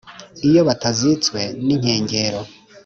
Iyo 0.47 0.61
batazitswe 0.67 1.39
ninkengero, 1.65 2.41